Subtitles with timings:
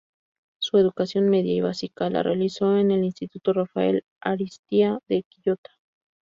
[0.59, 5.69] Su educación media y básica la realizó en el Instituto Rafael Ariztía de Quillota.